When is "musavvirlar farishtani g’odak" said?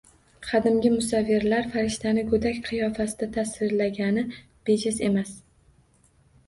0.93-2.57